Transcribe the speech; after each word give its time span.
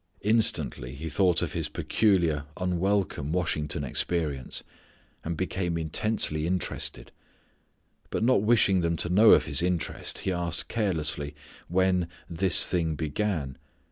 Instantly 0.23 0.95
he 0.95 1.09
thought 1.09 1.43
of 1.43 1.53
his 1.53 1.69
peculiar 1.69 2.45
unwelcome 2.57 3.31
Washington 3.31 3.83
experience, 3.83 4.63
and 5.23 5.37
became 5.37 5.77
intensely 5.77 6.47
interested. 6.47 7.11
But 8.09 8.23
not 8.23 8.41
wishing 8.41 8.81
them 8.81 8.95
to 8.97 9.09
know 9.09 9.29
of 9.33 9.45
his 9.45 9.61
interest, 9.61 10.17
he 10.25 10.31
asked 10.31 10.69
carelessly 10.69 11.35
when 11.67 12.07
"this 12.27 12.65
thing 12.65 12.95
began." 12.95 13.59